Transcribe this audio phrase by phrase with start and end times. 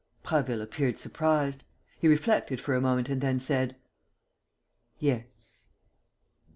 [0.23, 1.63] Prasville appeared surprised.
[1.99, 3.75] He reflected for a moment and then said:
[4.97, 5.69] "Yes."